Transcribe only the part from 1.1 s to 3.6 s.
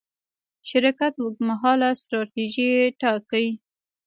اوږدمهاله ستراتیژي ټاکي.